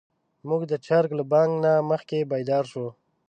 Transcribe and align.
موږ 0.47 0.61
د 0.71 0.73
چرګ 0.85 1.11
له 1.19 1.23
بانګ 1.31 1.51
نه 1.63 1.71
مخکې 1.91 2.27
بيدار 2.31 2.63
شوو. 2.71 2.89